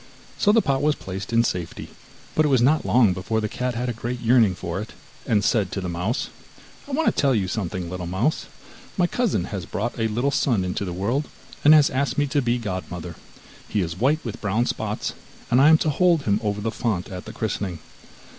[0.39, 1.89] So the pot was placed in safety,
[2.33, 4.93] but it was not long before the cat had a great yearning for it,
[5.27, 6.29] and said to the mouse:
[6.87, 8.47] 'I want to tell you something, little mouse;
[8.97, 11.27] my cousin has brought a little son into the world,
[11.63, 13.13] and has asked me to be godmother;
[13.69, 15.13] he is white with brown spots,
[15.51, 17.77] and I am to hold him over the font at the christening.